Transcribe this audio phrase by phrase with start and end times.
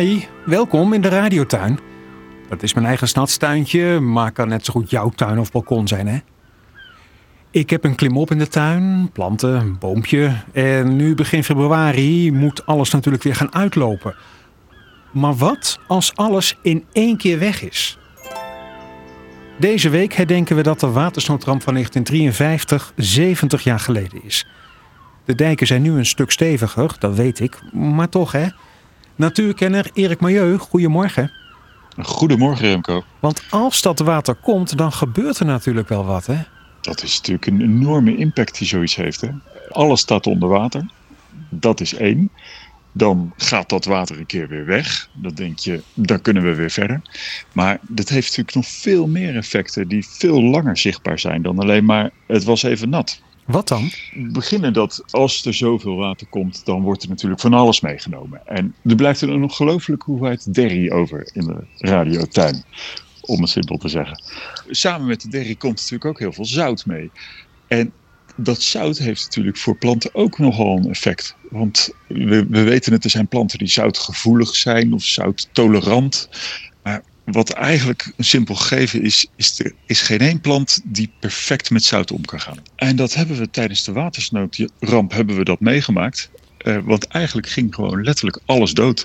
[0.00, 1.78] Hi, welkom in de radiotuin.
[2.48, 6.06] Dat is mijn eigen stadstuintje, maar kan net zo goed jouw tuin of balkon zijn,
[6.06, 6.18] hè?
[7.50, 10.32] Ik heb een klimop in de tuin, planten, een boompje.
[10.52, 14.14] En nu begin februari moet alles natuurlijk weer gaan uitlopen.
[15.12, 17.98] Maar wat als alles in één keer weg is?
[19.58, 24.46] Deze week herdenken we dat de watersnoodramp van 1953 70 jaar geleden is.
[25.24, 28.46] De dijken zijn nu een stuk steviger, dat weet ik, maar toch hè.
[29.20, 31.32] Natuurkenner Erik Milieu, goedemorgen.
[32.02, 33.04] Goedemorgen Remco.
[33.18, 36.36] Want als dat water komt, dan gebeurt er natuurlijk wel wat hè.
[36.80, 39.20] Dat is natuurlijk een enorme impact die zoiets heeft.
[39.20, 39.28] Hè?
[39.68, 40.90] Alles staat onder water.
[41.48, 42.30] Dat is één.
[42.92, 45.08] Dan gaat dat water een keer weer weg.
[45.12, 47.02] Dan denk je, dan kunnen we weer verder.
[47.52, 51.84] Maar dat heeft natuurlijk nog veel meer effecten die veel langer zichtbaar zijn dan alleen
[51.84, 53.20] maar het was even nat.
[53.50, 53.90] Wat dan?
[54.14, 58.46] beginnen dat als er zoveel water komt, dan wordt er natuurlijk van alles meegenomen.
[58.46, 62.64] En er blijft er een ongelooflijke hoeveelheid derry over in de radiotuin,
[63.20, 64.22] om het simpel te zeggen.
[64.70, 67.10] Samen met de derry komt natuurlijk ook heel veel zout mee.
[67.68, 67.92] En
[68.36, 71.36] dat zout heeft natuurlijk voor planten ook nogal een effect.
[71.50, 76.28] Want we, we weten het, er zijn planten die zoutgevoelig zijn of zouttolerant.
[77.24, 81.84] Wat eigenlijk een simpel gegeven is, is er is geen één plant die perfect met
[81.84, 82.58] zout om kan gaan.
[82.76, 86.30] En dat hebben we tijdens de watersnoodramp hebben we dat meegemaakt.
[86.64, 89.04] Uh, want eigenlijk ging gewoon letterlijk alles dood.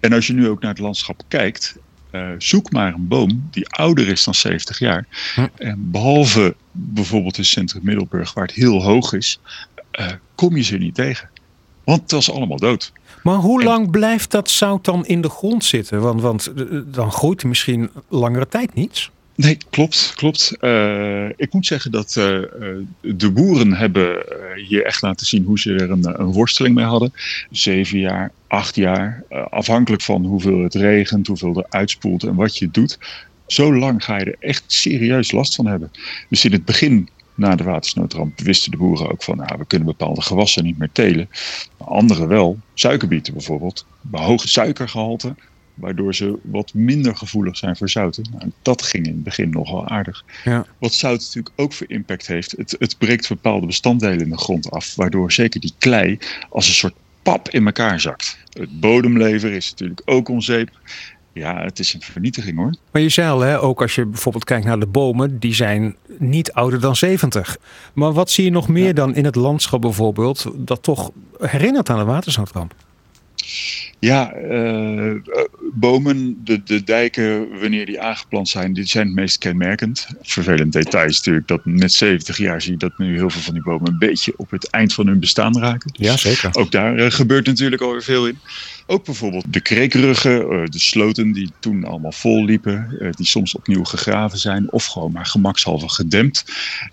[0.00, 1.76] En als je nu ook naar het landschap kijkt,
[2.12, 5.06] uh, zoek maar een boom die ouder is dan 70 jaar.
[5.34, 5.46] Hm.
[5.56, 9.40] En behalve bijvoorbeeld in centrum Middelburg, waar het heel hoog is,
[10.00, 11.28] uh, kom je ze niet tegen.
[11.84, 12.92] Want het was allemaal dood.
[13.22, 16.00] Maar hoe lang blijft dat zout dan in de grond zitten?
[16.00, 16.52] Want, want
[16.86, 19.10] dan groeit misschien langere tijd niets.
[19.34, 20.56] Nee, klopt, klopt.
[20.60, 22.38] Uh, ik moet zeggen dat uh,
[23.00, 24.24] de boeren hebben
[24.66, 27.12] hier echt laten zien hoe ze er een, een worsteling mee hadden.
[27.50, 32.70] Zeven jaar, acht jaar, afhankelijk van hoeveel het regent, hoeveel er uitspoelt en wat je
[32.70, 32.98] doet.
[33.46, 35.90] Zo lang ga je er echt serieus last van hebben.
[36.28, 37.08] Dus in het begin
[37.40, 40.92] na de watersnoodramp wisten de boeren ook van, nou, we kunnen bepaalde gewassen niet meer
[40.92, 41.28] telen.
[41.78, 45.34] Maar andere wel, suikerbieten bijvoorbeeld, bij hoge suikergehalte,
[45.74, 48.24] waardoor ze wat minder gevoelig zijn voor zouten.
[48.30, 50.24] Nou, dat ging in het begin nogal aardig.
[50.44, 50.66] Ja.
[50.78, 54.70] Wat zout natuurlijk ook voor impact heeft, het, het breekt bepaalde bestanddelen in de grond
[54.70, 56.18] af, waardoor zeker die klei
[56.50, 58.38] als een soort pap in elkaar zakt.
[58.52, 60.70] Het bodemlever is natuurlijk ook onzeep.
[61.32, 62.74] Ja, het is een vernietiging hoor.
[62.92, 65.96] Maar je zei al, hè, ook als je bijvoorbeeld kijkt naar de bomen, die zijn
[66.18, 67.56] niet ouder dan 70.
[67.92, 71.98] Maar wat zie je nog meer dan in het landschap bijvoorbeeld, dat toch herinnert aan
[71.98, 72.74] de watersnoodramp?
[73.98, 75.14] Ja, uh,
[75.72, 80.06] bomen, de, de dijken, wanneer die aangeplant zijn, die zijn het meest kenmerkend.
[80.22, 83.54] Vervelend detail is natuurlijk dat met 70 jaar zie je dat nu heel veel van
[83.54, 85.92] die bomen een beetje op het eind van hun bestaan raken.
[85.92, 86.50] Dus ja, zeker.
[86.52, 88.38] Ook daar uh, gebeurt natuurlijk alweer veel in.
[88.90, 94.38] Ook bijvoorbeeld de kreekruggen, de sloten die toen allemaal vol liepen, die soms opnieuw gegraven
[94.38, 96.44] zijn of gewoon maar gemakshalve gedempt.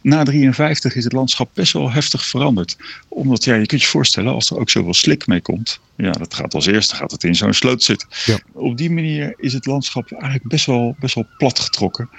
[0.02, 2.78] Na 53 is het landschap best wel heftig veranderd.
[3.08, 6.34] Omdat, ja, je kunt je voorstellen, als er ook zoveel slik mee komt, ja, dat
[6.34, 8.08] gaat als eerste gaat het in zo'n sloot zitten.
[8.26, 8.40] Ja.
[8.52, 12.10] Op die manier is het landschap eigenlijk best wel, best wel plat getrokken.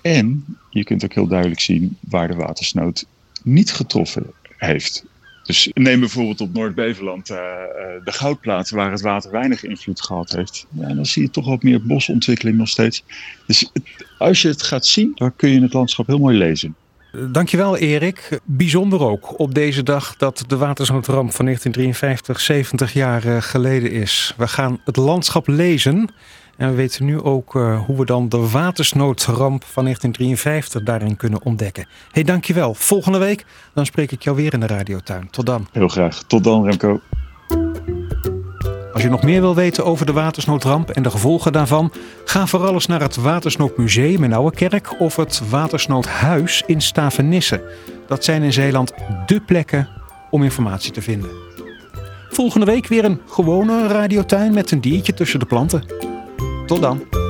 [0.00, 3.04] En je kunt ook heel duidelijk zien waar de watersnood
[3.42, 5.04] niet getroffen heeft.
[5.42, 7.36] Dus neem bijvoorbeeld op Noord-Beverland uh,
[8.04, 10.66] de goudplaat, waar het water weinig invloed gehad heeft.
[10.70, 13.04] Dan zie je toch wat meer bosontwikkeling nog steeds.
[13.46, 13.72] Dus
[14.18, 16.74] als je het gaat zien, dan kun je het landschap heel mooi lezen.
[17.30, 18.40] Dankjewel Erik.
[18.44, 24.34] Bijzonder ook op deze dag dat de watersnoodramp van 1953 70 jaar eh, geleden is.
[24.36, 26.10] We gaan het landschap lezen
[26.62, 31.42] en we weten nu ook uh, hoe we dan de watersnoodramp van 1953 daarin kunnen
[31.42, 31.86] ontdekken.
[32.10, 32.74] hey, dankjewel.
[32.74, 35.30] Volgende week dan spreek ik jou weer in de radiotuin.
[35.30, 35.66] Tot dan.
[35.72, 36.22] Heel graag.
[36.22, 37.00] Tot dan Remco.
[38.92, 41.92] Als je nog meer wil weten over de watersnoodramp en de gevolgen daarvan,
[42.24, 47.62] ga vooral eens naar het Watersnoodmuseum in Ouwekerk of het Watersnoodhuis in Stavenisse.
[48.06, 48.92] Dat zijn in Zeeland
[49.26, 49.88] dé plekken
[50.30, 51.30] om informatie te vinden.
[52.30, 56.11] Volgende week weer een gewone radiotuin met een diertje tussen de planten.
[56.72, 57.21] Tot dan!